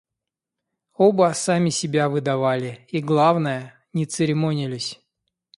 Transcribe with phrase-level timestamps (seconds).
[0.95, 4.99] Оба сами себя выдавали и, главное, не церемонились.